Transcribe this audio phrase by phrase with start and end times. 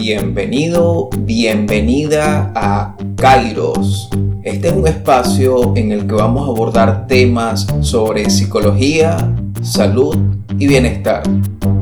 [0.00, 4.08] Bienvenido, bienvenida a Kairos.
[4.44, 9.16] Este es un espacio en el que vamos a abordar temas sobre psicología,
[9.60, 10.16] salud
[10.56, 11.24] y bienestar.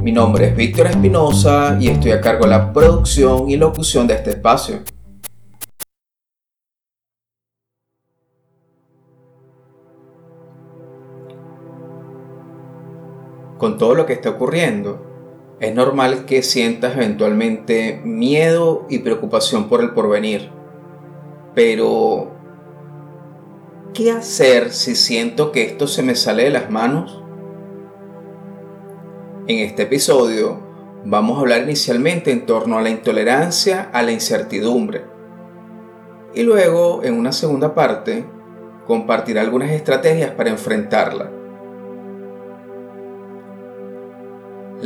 [0.03, 4.15] Mi nombre es Víctor Espinosa y estoy a cargo de la producción y locución de
[4.15, 4.80] este espacio.
[13.58, 15.15] Con todo lo que está ocurriendo,
[15.59, 20.51] es normal que sientas eventualmente miedo y preocupación por el porvenir.
[21.55, 22.33] Pero,
[23.95, 27.23] ¿qué hacer si siento que esto se me sale de las manos?
[29.47, 30.61] En este episodio
[31.05, 35.05] vamos a hablar inicialmente en torno a la intolerancia a la incertidumbre.
[36.35, 38.27] Y luego, en una segunda parte,
[38.87, 41.30] compartir algunas estrategias para enfrentarla.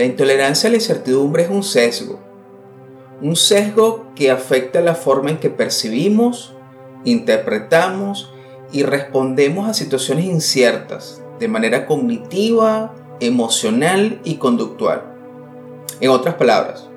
[0.01, 2.19] La intolerancia a la incertidumbre es un sesgo.
[3.21, 6.55] Un sesgo que afecta la forma en que percibimos,
[7.05, 8.33] interpretamos
[8.73, 15.03] y respondemos a situaciones inciertas de manera cognitiva, emocional y conductual.
[16.01, 16.89] En otras palabras,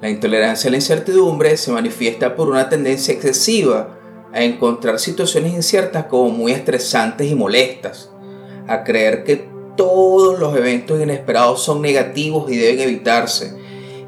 [0.00, 3.98] la intolerancia a la incertidumbre se manifiesta por una tendencia excesiva
[4.32, 8.08] a encontrar situaciones inciertas como muy estresantes y molestas,
[8.68, 13.56] a creer que todos los eventos inesperados son negativos y deben evitarse.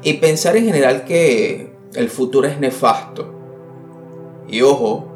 [0.03, 3.33] Y pensar en general que el futuro es nefasto.
[4.49, 5.07] Y ojo,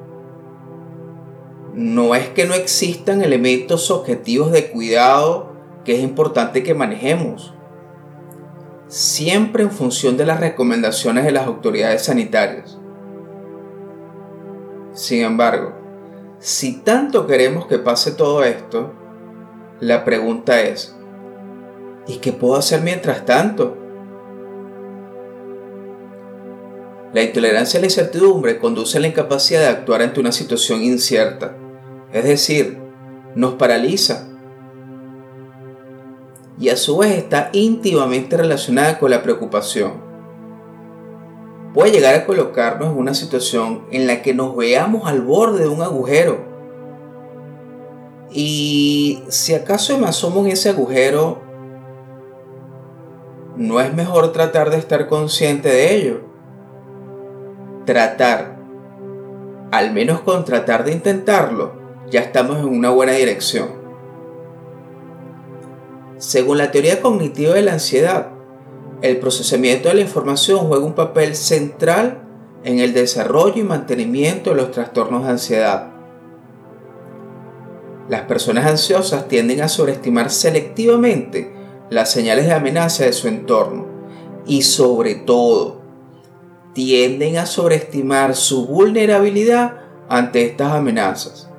[1.74, 5.52] no es que no existan elementos objetivos de cuidado
[5.84, 7.54] que es importante que manejemos.
[8.88, 12.78] Siempre en función de las recomendaciones de las autoridades sanitarias.
[14.94, 15.74] Sin embargo,
[16.40, 18.94] si tanto queremos que pase todo esto,
[19.80, 20.96] la pregunta es,
[22.08, 23.78] ¿y qué puedo hacer mientras tanto?
[27.14, 31.58] La intolerancia a la incertidumbre conduce a la incapacidad de actuar ante una situación incierta,
[32.14, 32.78] es decir,
[33.36, 34.28] nos paraliza
[36.58, 40.06] y a su vez está íntimamente relacionada con la preocupación.
[41.74, 45.68] Puede llegar a colocarnos en una situación en la que nos veamos al borde de
[45.68, 46.55] un agujero
[48.38, 51.42] y si acaso me asomo en ese agujero,
[53.56, 56.22] ¿no es mejor tratar de estar consciente de ello?
[57.86, 58.58] Tratar,
[59.72, 61.76] al menos con tratar de intentarlo,
[62.12, 63.70] ya estamos en una buena dirección.
[66.18, 68.32] Según la teoría cognitiva de la ansiedad,
[69.02, 72.22] el procesamiento de la información juega un papel central
[72.66, 75.95] en el desarrollo y mantenimiento de los trastornos de ansiedad.
[78.08, 81.52] Las personas ansiosas tienden a sobreestimar selectivamente
[81.90, 83.88] las señales de amenaza de su entorno
[84.46, 85.82] y sobre todo
[86.74, 91.50] tienden a sobreestimar su vulnerabilidad ante estas amenazas.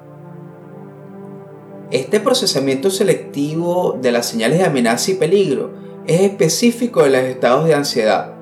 [1.91, 5.73] Este procesamiento selectivo de las señales de amenaza y peligro
[6.07, 8.35] es específico de los estados de ansiedad.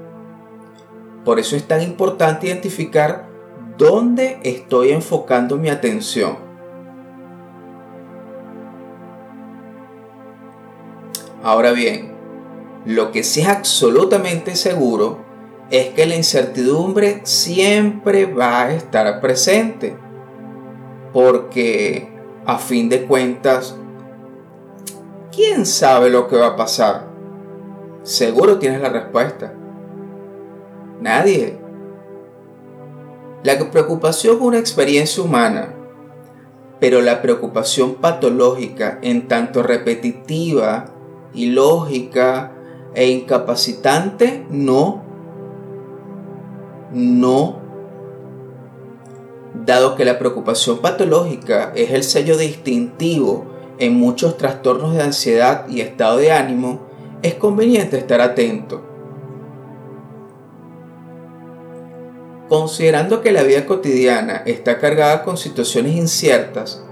[1.25, 3.31] Por eso es tan importante identificar
[3.79, 6.44] dónde estoy enfocando mi atención
[11.45, 12.11] Ahora bien,
[12.87, 15.19] lo que sí es absolutamente seguro
[15.71, 19.95] es que la incertidumbre siempre va a estar presente.
[21.13, 22.09] Porque
[22.47, 23.77] a fin de cuentas,
[25.31, 27.09] ¿quién sabe lo que va a pasar?
[28.05, 29.53] Seguro tienes la respuesta.
[31.03, 31.59] Nadie.
[33.43, 35.75] La preocupación es una experiencia humana,
[36.81, 40.94] pero la preocupación patológica, en tanto repetitiva
[41.35, 42.53] ilógica
[42.95, 45.03] e incapacitante, no.
[46.93, 47.59] No.
[49.55, 53.47] Dado que la preocupación patológica es el sello distintivo
[53.79, 56.81] en muchos trastornos de ansiedad y estado de ánimo,
[57.23, 58.83] es conveniente estar atento.
[62.49, 66.85] Considerando que la vida cotidiana está cargada con situaciones inciertas,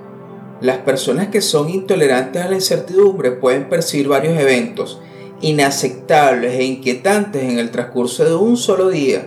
[0.63, 5.01] las personas que son intolerantes a la incertidumbre pueden percibir varios eventos
[5.41, 9.27] inaceptables e inquietantes en el transcurso de un solo día.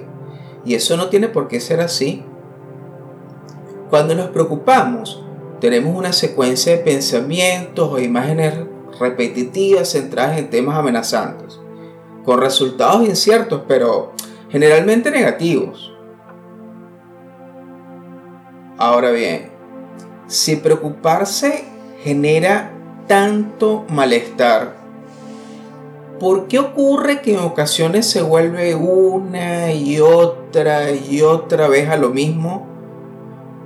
[0.64, 2.24] Y eso no tiene por qué ser así.
[3.90, 5.24] Cuando nos preocupamos,
[5.60, 8.54] tenemos una secuencia de pensamientos o imágenes
[8.98, 11.60] repetitivas centradas en temas amenazantes,
[12.24, 14.14] con resultados inciertos, pero
[14.50, 15.92] generalmente negativos.
[18.78, 19.55] Ahora bien,
[20.28, 21.66] si preocuparse
[22.04, 22.72] genera
[23.08, 24.76] tanto malestar,
[26.20, 31.98] ¿por qué ocurre que en ocasiones se vuelve una y otra y otra vez a
[31.98, 32.66] lo mismo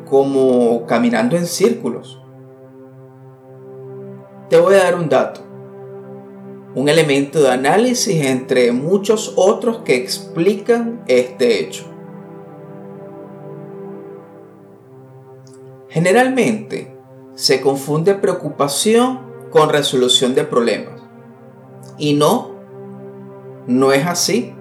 [0.09, 2.19] como caminando en círculos?
[4.49, 5.41] Te voy a dar un dato,
[6.75, 11.85] un elemento de análisis entre muchos otros que explican este hecho.
[15.89, 16.95] Generalmente
[17.33, 21.01] se confunde preocupación con resolución de problemas.
[21.97, 22.51] Y no,
[23.65, 24.53] no es así.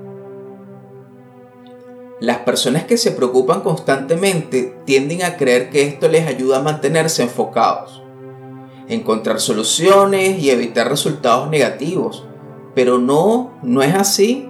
[2.20, 7.22] Las personas que se preocupan constantemente tienden a creer que esto les ayuda a mantenerse
[7.22, 8.02] enfocados,
[8.88, 12.26] encontrar soluciones y evitar resultados negativos.
[12.74, 14.48] Pero no, no es así.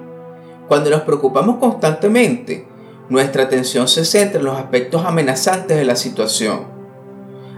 [0.69, 2.68] Cuando nos preocupamos constantemente,
[3.09, 6.67] nuestra atención se centra en los aspectos amenazantes de la situación,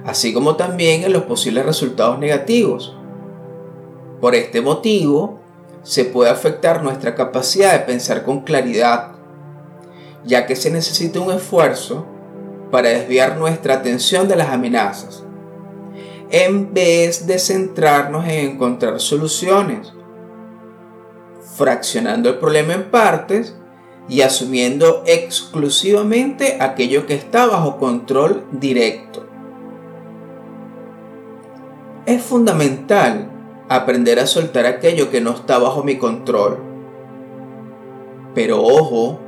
[0.04, 2.96] así como también en los posibles resultados negativos.
[4.20, 5.40] Por este motivo,
[5.82, 9.12] se puede afectar nuestra capacidad de pensar con claridad,
[10.24, 12.06] ya que se necesita un esfuerzo
[12.70, 15.24] para desviar nuestra atención de las amenazas,
[16.30, 19.92] en vez de centrarnos en encontrar soluciones,
[21.56, 23.56] fraccionando el problema en partes
[24.08, 29.26] y asumiendo exclusivamente aquello que está bajo control directo.
[32.06, 33.30] Es fundamental
[33.68, 36.58] aprender a soltar aquello que no está bajo mi control.
[38.34, 39.20] Pero ojo,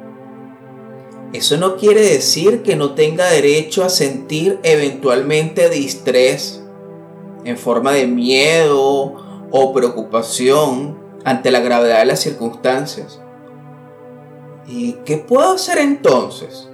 [1.33, 6.63] eso no quiere decir que no tenga derecho a sentir eventualmente distrés
[7.45, 9.15] en forma de miedo
[9.51, 13.21] o preocupación ante la gravedad de las circunstancias.
[14.67, 16.69] ¿Y qué puedo hacer entonces?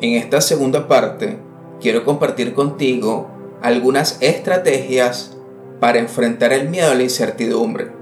[0.00, 1.38] En esta segunda parte
[1.80, 3.28] quiero compartir contigo
[3.62, 5.36] algunas estrategias
[5.78, 7.92] para enfrentar el miedo a la incertidumbre.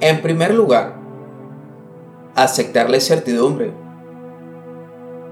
[0.00, 0.94] En primer lugar,
[2.34, 3.87] aceptar la incertidumbre.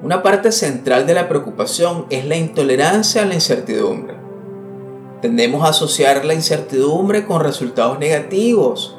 [0.07, 4.15] Una parte central de la preocupación es la intolerancia a la incertidumbre.
[5.21, 8.97] Tendemos a asociar la incertidumbre con resultados negativos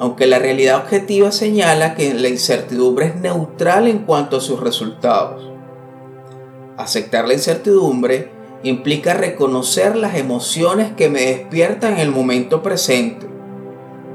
[0.00, 5.48] aunque la realidad objetiva señala que la incertidumbre es neutral en cuanto a sus resultados.
[6.76, 8.32] Aceptar la incertidumbre
[8.64, 13.28] implica reconocer las emociones que me despiertan en el momento presente,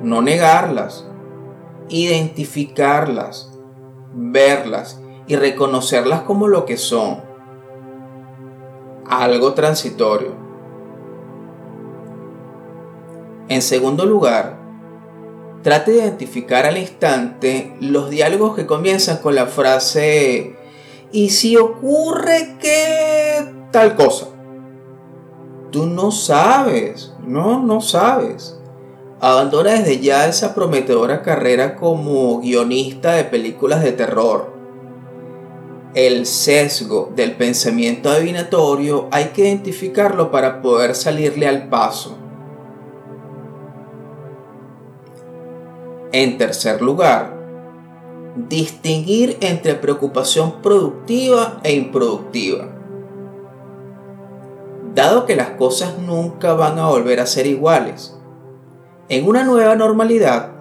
[0.01, 1.06] no negarlas,
[1.88, 3.50] identificarlas,
[4.13, 7.21] verlas y reconocerlas como lo que son,
[9.07, 10.31] algo transitorio.
[13.49, 14.63] En segundo lugar,
[15.63, 20.57] Trate de identificar al instante los diálogos que comienzan con la frase
[21.13, 24.27] ¿y si ocurre que tal cosa?
[25.71, 28.59] Tú no sabes, no, no sabes.
[29.21, 34.51] Abandona desde ya esa prometedora carrera como guionista de películas de terror.
[35.95, 42.18] El sesgo del pensamiento adivinatorio hay que identificarlo para poder salirle al paso.
[46.12, 47.38] En tercer lugar,
[48.36, 52.69] distinguir entre preocupación productiva e improductiva.
[54.95, 58.18] Dado que las cosas nunca van a volver a ser iguales,
[59.09, 60.54] en una nueva normalidad,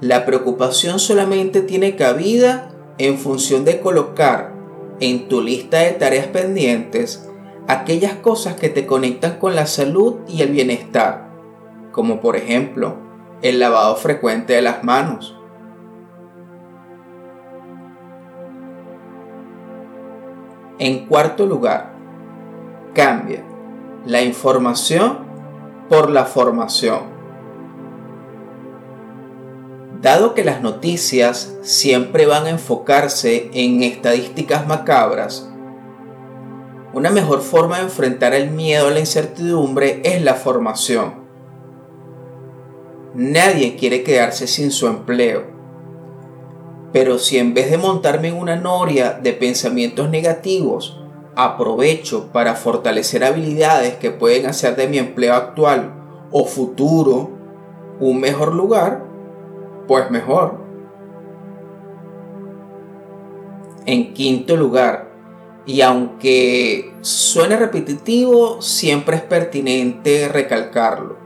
[0.00, 4.52] la preocupación solamente tiene cabida en función de colocar
[5.00, 7.28] en tu lista de tareas pendientes
[7.68, 11.30] aquellas cosas que te conectan con la salud y el bienestar,
[11.92, 12.96] como por ejemplo
[13.42, 15.36] el lavado frecuente de las manos.
[20.78, 21.92] En cuarto lugar,
[22.94, 23.44] cambia
[24.06, 25.18] la información
[25.88, 27.09] por la formación.
[30.00, 35.46] Dado que las noticias siempre van a enfocarse en estadísticas macabras,
[36.94, 41.20] una mejor forma de enfrentar el miedo a la incertidumbre es la formación.
[43.14, 45.44] Nadie quiere quedarse sin su empleo.
[46.94, 50.98] Pero si en vez de montarme en una noria de pensamientos negativos,
[51.36, 55.92] aprovecho para fortalecer habilidades que pueden hacer de mi empleo actual
[56.32, 57.30] o futuro
[58.00, 59.09] un mejor lugar,
[59.86, 60.58] pues mejor.
[63.86, 65.10] En quinto lugar,
[65.66, 71.20] y aunque suene repetitivo, siempre es pertinente recalcarlo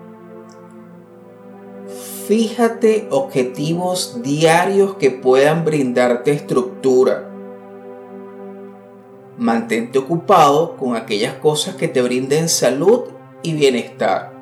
[2.27, 7.29] Fíjate objetivos diarios que puedan brindarte estructura.
[9.37, 13.03] Mantente ocupado con aquellas cosas que te brinden salud
[13.43, 14.33] y bienestar.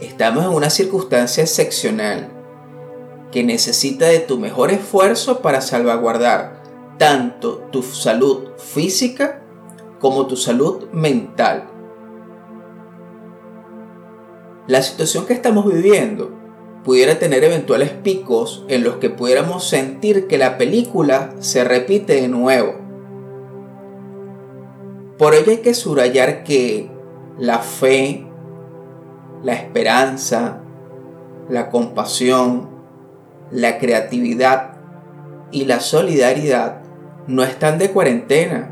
[0.00, 2.30] Estamos en una circunstancia excepcional
[3.32, 6.62] que necesita de tu mejor esfuerzo para salvaguardar
[6.98, 9.42] tanto tu salud física
[9.98, 11.68] como tu salud mental.
[14.68, 16.30] La situación que estamos viviendo
[16.84, 22.28] pudiera tener eventuales picos en los que pudiéramos sentir que la película se repite de
[22.28, 22.74] nuevo.
[25.18, 26.90] Por ello hay que subrayar que
[27.38, 28.26] la fe,
[29.42, 30.62] la esperanza,
[31.48, 32.71] la compasión,
[33.52, 34.72] la creatividad
[35.50, 36.80] y la solidaridad
[37.26, 38.70] no están de cuarentena.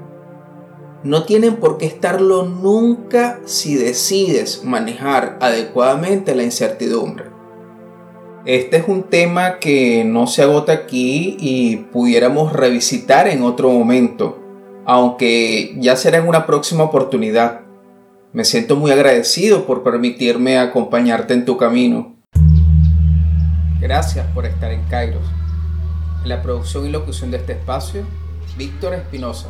[1.04, 7.26] No tienen por qué estarlo nunca si decides manejar adecuadamente la incertidumbre.
[8.46, 14.42] Este es un tema que no se agota aquí y pudiéramos revisitar en otro momento,
[14.86, 17.60] aunque ya será en una próxima oportunidad.
[18.32, 22.19] Me siento muy agradecido por permitirme acompañarte en tu camino.
[23.80, 25.24] Gracias por estar en Kairos.
[26.22, 28.04] En la producción y locución de este espacio,
[28.58, 29.48] Víctor Espinosa.